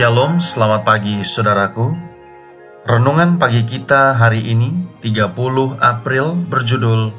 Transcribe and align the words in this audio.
Shalom, 0.00 0.40
selamat 0.40 0.80
pagi 0.88 1.20
saudaraku. 1.20 1.92
Renungan 2.88 3.36
pagi 3.36 3.68
kita 3.68 4.16
hari 4.16 4.48
ini 4.48 4.96
30 5.04 5.76
April 5.76 6.40
berjudul 6.40 7.12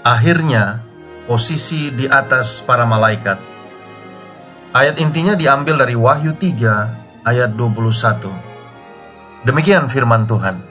Akhirnya 0.00 0.80
posisi 1.28 1.92
di 1.92 2.08
atas 2.08 2.64
para 2.64 2.88
malaikat. 2.88 3.36
Ayat 4.72 4.96
intinya 5.04 5.36
diambil 5.36 5.84
dari 5.84 5.92
Wahyu 5.92 6.32
3 6.32 7.28
ayat 7.28 7.52
21. 7.60 9.44
Demikian 9.44 9.92
firman 9.92 10.24
Tuhan. 10.24 10.64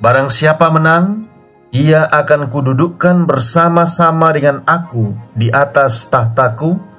Barang 0.00 0.32
siapa 0.32 0.72
menang, 0.72 1.28
ia 1.76 2.08
akan 2.08 2.48
kududukkan 2.48 3.28
bersama-sama 3.28 4.32
dengan 4.32 4.64
aku 4.64 5.12
di 5.36 5.52
atas 5.52 6.08
tahtaku 6.08 6.95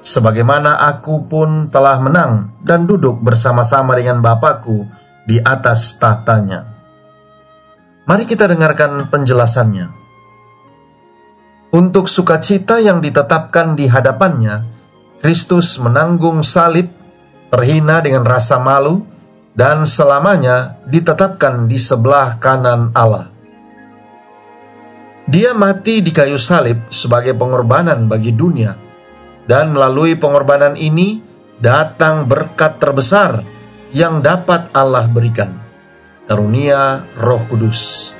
sebagaimana 0.00 0.80
aku 0.80 1.28
pun 1.28 1.68
telah 1.68 2.00
menang 2.00 2.56
dan 2.64 2.88
duduk 2.88 3.20
bersama-sama 3.20 3.94
dengan 3.94 4.24
Bapakku 4.24 4.88
di 5.28 5.36
atas 5.38 6.00
tahtanya. 6.00 6.66
Mari 8.08 8.24
kita 8.26 8.50
dengarkan 8.50 9.06
penjelasannya. 9.06 9.86
Untuk 11.70 12.10
sukacita 12.10 12.82
yang 12.82 12.98
ditetapkan 12.98 13.78
di 13.78 13.86
hadapannya, 13.86 14.66
Kristus 15.22 15.78
menanggung 15.78 16.42
salib, 16.42 16.90
terhina 17.46 18.02
dengan 18.02 18.26
rasa 18.26 18.58
malu, 18.58 19.06
dan 19.54 19.86
selamanya 19.86 20.82
ditetapkan 20.90 21.70
di 21.70 21.78
sebelah 21.78 22.42
kanan 22.42 22.90
Allah. 22.90 23.30
Dia 25.30 25.54
mati 25.54 26.02
di 26.02 26.10
kayu 26.10 26.34
salib 26.42 26.90
sebagai 26.90 27.38
pengorbanan 27.38 28.10
bagi 28.10 28.34
dunia, 28.34 28.89
dan 29.50 29.74
melalui 29.74 30.14
pengorbanan 30.14 30.78
ini 30.78 31.18
datang 31.58 32.30
berkat 32.30 32.78
terbesar 32.78 33.42
yang 33.90 34.22
dapat 34.22 34.70
Allah 34.70 35.10
berikan, 35.10 35.58
karunia 36.30 37.02
Roh 37.18 37.42
Kudus. 37.50 38.14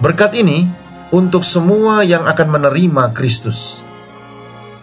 Berkat 0.00 0.32
ini 0.32 0.64
untuk 1.12 1.44
semua 1.44 2.00
yang 2.08 2.24
akan 2.24 2.48
menerima 2.56 3.12
Kristus. 3.12 3.84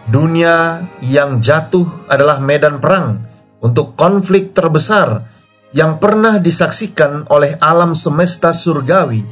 Dunia 0.06 0.86
yang 1.02 1.42
jatuh 1.42 2.06
adalah 2.06 2.38
medan 2.38 2.78
perang 2.78 3.26
untuk 3.58 3.98
konflik 3.98 4.54
terbesar 4.54 5.26
yang 5.74 5.98
pernah 5.98 6.38
disaksikan 6.38 7.26
oleh 7.26 7.58
alam 7.58 7.98
semesta 7.98 8.54
surgawi 8.54 9.26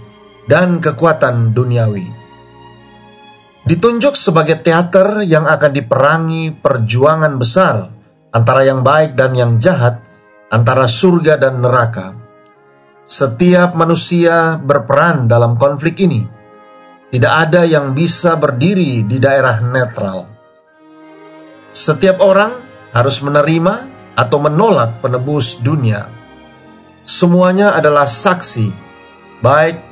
dan 0.51 0.83
kekuatan 0.83 1.55
duniawi 1.55 2.20
ditunjuk 3.65 4.17
sebagai 4.17 4.65
teater 4.65 5.25
yang 5.25 5.45
akan 5.45 5.73
diperangi 5.73 6.57
perjuangan 6.57 7.35
besar 7.37 8.01
antara 8.31 8.63
yang 8.65 8.81
baik 8.87 9.19
dan 9.19 9.35
yang 9.35 9.59
jahat, 9.59 10.01
antara 10.49 10.87
surga 10.87 11.37
dan 11.37 11.61
neraka. 11.61 12.15
Setiap 13.05 13.75
manusia 13.75 14.55
berperan 14.57 15.27
dalam 15.27 15.59
konflik 15.59 15.99
ini. 15.99 16.23
Tidak 17.11 17.33
ada 17.35 17.67
yang 17.67 17.91
bisa 17.91 18.39
berdiri 18.39 19.03
di 19.03 19.19
daerah 19.19 19.59
netral. 19.59 20.31
Setiap 21.75 22.23
orang 22.23 22.55
harus 22.95 23.19
menerima 23.19 23.75
atau 24.15 24.39
menolak 24.39 25.03
penebus 25.03 25.59
dunia. 25.59 26.07
Semuanya 27.03 27.75
adalah 27.75 28.07
saksi, 28.07 28.71
baik 29.43 29.83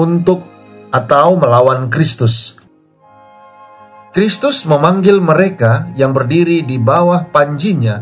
untuk 0.00 0.40
atau 0.88 1.36
melawan 1.36 1.92
Kristus 1.92 2.63
Kristus 4.14 4.62
memanggil 4.62 5.18
mereka 5.18 5.90
yang 5.98 6.14
berdiri 6.14 6.62
di 6.62 6.78
bawah 6.78 7.26
panjinya 7.34 7.98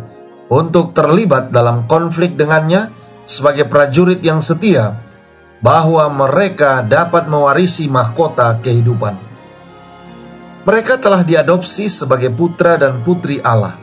untuk 0.53 0.93
terlibat 0.93 1.49
dalam 1.49 1.89
konflik 1.89 2.37
dengannya 2.37 2.93
sebagai 3.25 3.65
prajurit 3.65 4.21
yang 4.21 4.37
setia, 4.37 5.01
bahwa 5.65 6.05
mereka 6.13 6.85
dapat 6.85 7.33
mewarisi 7.33 7.89
mahkota 7.89 8.61
kehidupan. 8.61 9.17
Mereka 10.69 11.01
telah 11.01 11.25
diadopsi 11.25 11.89
sebagai 11.89 12.29
putra 12.29 12.77
dan 12.77 13.01
putri 13.01 13.41
Allah. 13.41 13.81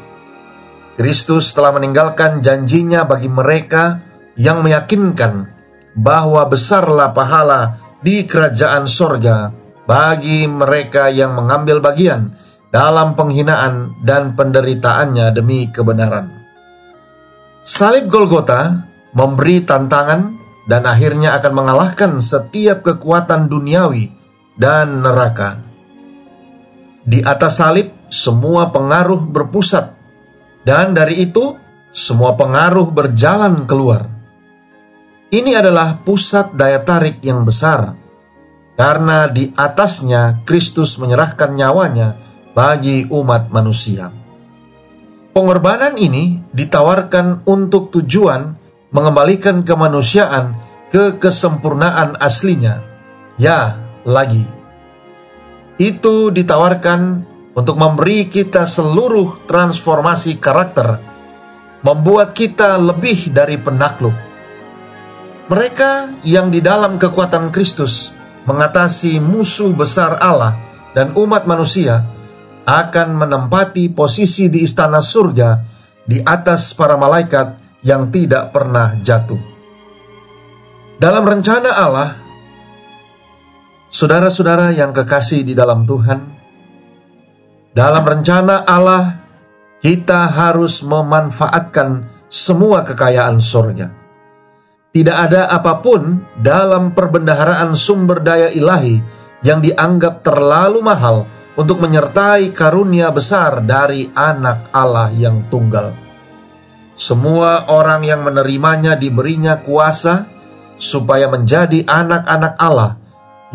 Kristus 1.01 1.50
telah 1.50 1.73
meninggalkan 1.73 2.46
janjinya 2.46 3.09
bagi 3.09 3.31
mereka 3.31 4.06
yang 4.38 4.61
meyakinkan 4.61 5.50
bahwa 5.97 6.46
besarlah 6.46 7.09
pahala 7.09 7.81
di 8.06 8.22
kerajaan 8.22 8.85
sorga 8.85 9.59
bagi 9.89 10.45
mereka 10.45 11.09
yang 11.09 11.33
mengambil 11.33 11.81
bagian 11.81 12.29
dalam 12.69 13.17
penghinaan 13.17 13.97
dan 14.05 14.38
penderitaannya 14.38 15.33
demi 15.33 15.73
kebenaran. 15.73 16.29
Salib 17.66 18.05
Golgota 18.05 18.85
memberi 19.17 19.66
tantangan 19.66 20.38
dan 20.69 20.85
akhirnya 20.85 21.33
akan 21.41 21.53
mengalahkan 21.57 22.22
setiap 22.22 22.85
kekuatan 22.85 23.49
duniawi 23.49 24.13
dan 24.53 25.01
neraka. 25.01 25.57
Di 27.01 27.25
atas 27.25 27.57
salib, 27.57 27.89
semua 28.13 28.69
pengaruh 28.69 29.25
berpusat, 29.25 29.97
dan 30.61 30.94
dari 30.94 31.25
itu 31.25 31.57
semua 31.89 32.38
pengaruh 32.38 32.94
berjalan 32.94 33.66
keluar. 33.66 34.05
Ini 35.33 35.57
adalah 35.57 36.05
pusat 36.05 36.53
daya 36.53 36.85
tarik 36.85 37.17
yang 37.25 37.41
besar 37.41 38.09
karena 38.79 39.28
di 39.28 39.51
atasnya 39.51 40.47
Kristus 40.47 40.95
menyerahkan 40.95 41.51
nyawanya 41.51 42.16
bagi 42.56 43.03
umat 43.12 43.51
manusia. 43.51 44.07
Pengorbanan 45.35 46.00
ini 46.00 46.40
ditawarkan 46.56 47.44
untuk 47.44 47.91
tujuan 47.91 48.56
mengembalikan 48.95 49.67
kemanusiaan 49.67 50.56
ke 50.88 51.19
kesempurnaan 51.19 52.16
aslinya. 52.23 52.79
Ya, 53.35 53.75
lagi. 54.07 54.47
Itu 55.75 56.31
ditawarkan 56.31 57.28
untuk 57.59 57.75
memberi 57.75 58.31
kita 58.31 58.63
seluruh 58.63 59.44
transformasi 59.44 60.40
karakter, 60.40 61.03
membuat 61.84 62.31
kita 62.31 62.79
lebih 62.79 63.35
dari 63.35 63.59
penakluk. 63.59 64.16
Mereka 65.51 66.23
yang 66.23 66.47
di 66.47 66.63
dalam 66.63 66.96
kekuatan 66.96 67.51
Kristus 67.51 68.19
mengatasi 68.49 69.21
musuh 69.21 69.69
besar 69.77 70.17
Allah 70.17 70.57
dan 70.97 71.13
umat 71.13 71.45
manusia 71.45 72.01
akan 72.65 73.13
menempati 73.13 73.93
posisi 73.93 74.49
di 74.49 74.65
istana 74.65 74.97
surga 75.05 75.61
di 76.09 76.17
atas 76.17 76.73
para 76.73 76.97
malaikat 76.97 77.61
yang 77.85 78.09
tidak 78.09 78.49
pernah 78.49 78.97
jatuh. 78.97 79.37
Dalam 80.97 81.23
rencana 81.23 81.69
Allah, 81.77 82.09
saudara-saudara 83.93 84.73
yang 84.73 84.91
kekasih 84.91 85.45
di 85.45 85.53
dalam 85.53 85.85
Tuhan, 85.85 86.19
dalam 87.72 88.03
rencana 88.03 88.66
Allah 88.66 89.22
kita 89.79 90.28
harus 90.28 90.81
memanfaatkan 90.81 92.09
semua 92.28 92.81
kekayaan 92.81 93.37
surga. 93.37 93.98
Tidak 94.99 95.16
ada 95.16 95.47
apa 95.47 95.79
pun 95.79 96.28
dalam 96.35 96.91
perbendaharaan 96.91 97.72
sumber 97.72 98.19
daya 98.19 98.51
ilahi 98.51 98.99
yang 99.47 99.63
dianggap 99.63 100.28
terlalu 100.28 100.84
mahal 100.84 101.23
untuk 101.55 101.79
menyertai 101.79 102.51
karunia 102.51 103.07
besar 103.07 103.63
dari 103.63 104.11
anak 104.11 104.67
Allah 104.75 105.07
yang 105.16 105.40
tunggal. 105.47 105.96
Semua 106.99 107.72
orang 107.72 108.03
yang 108.03 108.28
menerimanya 108.28 108.99
diberinya 108.99 109.63
kuasa 109.63 110.28
supaya 110.75 111.31
menjadi 111.31 111.87
anak-anak 111.87 112.59
Allah, 112.59 112.99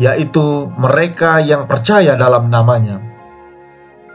yaitu 0.01 0.73
mereka 0.81 1.45
yang 1.45 1.69
percaya 1.69 2.17
dalam 2.17 2.49
namanya. 2.49 2.97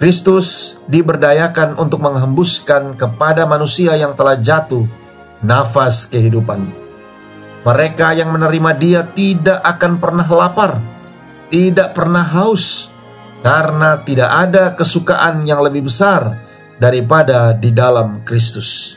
Kristus 0.03 0.75
diberdayakan 0.91 1.79
untuk 1.79 2.03
menghembuskan 2.03 2.99
kepada 2.99 3.47
manusia 3.47 3.94
yang 3.94 4.19
telah 4.19 4.35
jatuh 4.35 4.83
nafas 5.47 6.11
kehidupan. 6.11 6.90
Mereka 7.61 8.17
yang 8.17 8.33
menerima 8.33 8.73
Dia 8.81 9.05
tidak 9.05 9.61
akan 9.61 10.01
pernah 10.01 10.25
lapar, 10.25 10.81
tidak 11.53 11.93
pernah 11.93 12.25
haus, 12.25 12.89
karena 13.45 14.01
tidak 14.01 14.33
ada 14.33 14.73
kesukaan 14.73 15.45
yang 15.45 15.61
lebih 15.61 15.85
besar 15.89 16.41
daripada 16.81 17.53
di 17.53 17.69
dalam 17.73 18.25
Kristus. 18.25 18.97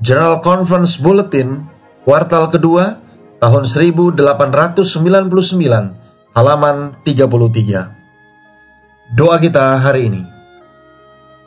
General 0.00 0.40
Conference 0.40 0.96
Bulletin 1.00 1.68
kuartal 2.04 2.48
kedua 2.52 3.00
tahun 3.40 3.64
1899 3.64 4.20
halaman 6.36 6.92
33. 7.04 9.16
Doa 9.16 9.36
kita 9.40 9.80
hari 9.80 10.12
ini. 10.12 10.24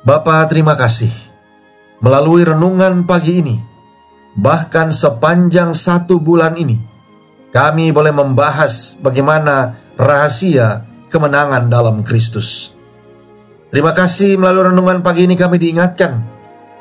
Bapa 0.04 0.44
terima 0.52 0.76
kasih 0.76 1.14
melalui 2.04 2.44
renungan 2.44 3.08
pagi 3.08 3.40
ini 3.40 3.73
bahkan 4.34 4.90
sepanjang 4.90 5.78
satu 5.78 6.18
bulan 6.18 6.58
ini 6.58 6.94
kami 7.54 7.94
boleh 7.94 8.10
membahas 8.10 8.98
bagaimana 8.98 9.78
rahasia 9.94 10.90
kemenangan 11.14 11.70
dalam 11.70 12.02
Kristus. 12.02 12.74
Terima 13.70 13.94
kasih 13.94 14.42
melalui 14.42 14.74
renungan 14.74 15.06
pagi 15.06 15.30
ini 15.30 15.38
kami 15.38 15.62
diingatkan 15.62 16.18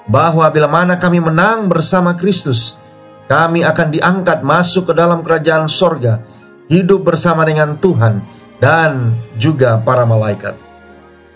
bahwa 0.08 0.48
bila 0.48 0.68
mana 0.72 0.96
kami 0.96 1.20
menang 1.20 1.68
bersama 1.68 2.16
Kristus, 2.16 2.80
kami 3.28 3.64
akan 3.68 3.88
diangkat 3.92 4.40
masuk 4.40 4.88
ke 4.88 4.94
dalam 4.96 5.20
kerajaan 5.20 5.68
sorga, 5.68 6.24
hidup 6.72 7.04
bersama 7.04 7.44
dengan 7.44 7.76
Tuhan 7.76 8.24
dan 8.56 9.12
juga 9.36 9.76
para 9.76 10.08
malaikat. 10.08 10.56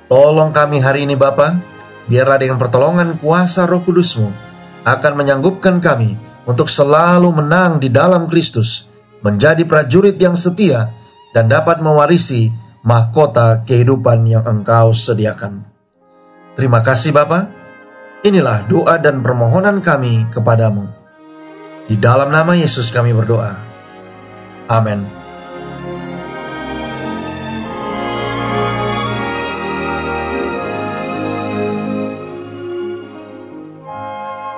Tolong 0.09 0.49
kami 0.49 0.81
hari 0.81 1.05
ini 1.05 1.13
Bapa, 1.13 1.61
biarlah 2.09 2.41
dengan 2.41 2.57
pertolongan 2.57 3.21
kuasa 3.21 3.69
roh 3.69 3.85
kudusmu 3.85 4.46
akan 4.87 5.13
menyanggupkan 5.19 5.83
kami 5.83 6.15
untuk 6.47 6.71
selalu 6.71 7.43
menang 7.43 7.83
di 7.83 7.91
dalam 7.91 8.31
Kristus, 8.31 8.87
menjadi 9.27 9.67
prajurit 9.67 10.15
yang 10.15 10.39
setia 10.39 10.95
dan 11.35 11.51
dapat 11.51 11.83
mewarisi 11.83 12.55
mahkota 12.87 13.67
kehidupan 13.67 14.23
yang 14.31 14.47
engkau 14.47 14.95
sediakan. 14.95 15.67
Terima 16.55 16.81
kasih 16.87 17.11
Bapa. 17.11 17.51
Inilah 18.23 18.65
doa 18.71 18.97
dan 19.03 19.21
permohonan 19.21 19.83
kami 19.83 20.31
kepadamu. 20.31 20.87
Di 21.91 21.99
dalam 21.99 22.31
nama 22.31 22.55
Yesus 22.55 22.89
kami 22.95 23.11
berdoa. 23.11 23.59
Amin. 24.71 25.16